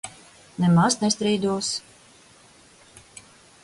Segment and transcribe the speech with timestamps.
[0.63, 1.71] Nemaz nestrīdos.